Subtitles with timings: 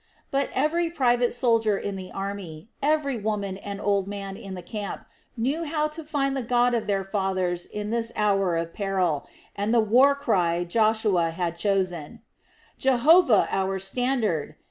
[0.31, 5.05] But every private soldier in the army, every woman and old man in the camp
[5.37, 9.71] knew how to find the God of their fathers in this hour of peril, and
[9.71, 12.23] the war cry Joshua had chosen:
[12.79, 14.55] "Jehovah our standard!"